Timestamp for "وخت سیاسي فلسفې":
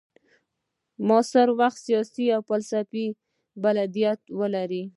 1.59-3.05